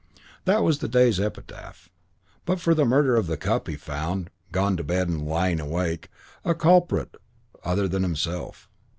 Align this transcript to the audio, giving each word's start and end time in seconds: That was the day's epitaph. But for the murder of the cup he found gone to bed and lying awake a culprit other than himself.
That 0.45 0.63
was 0.63 0.79
the 0.79 0.87
day's 0.87 1.19
epitaph. 1.19 1.89
But 2.45 2.59
for 2.59 2.73
the 2.73 2.85
murder 2.85 3.15
of 3.15 3.27
the 3.27 3.37
cup 3.37 3.67
he 3.67 3.75
found 3.75 4.31
gone 4.51 4.75
to 4.77 4.83
bed 4.83 5.07
and 5.09 5.27
lying 5.27 5.59
awake 5.59 6.09
a 6.43 6.55
culprit 6.55 7.17
other 7.63 7.87
than 7.87 8.01
himself. 8.01 8.67